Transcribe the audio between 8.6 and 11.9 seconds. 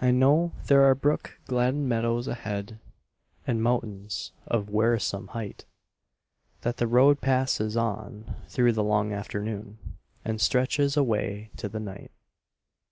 the long afternoon And stretches away to the